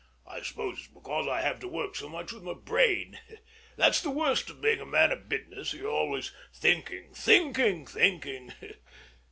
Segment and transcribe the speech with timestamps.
[0.25, 3.19] I suppose it's because I have to work so much with my brain.
[3.77, 8.51] That's the worst of being a man of business: you are always thinking, thinking, thinking.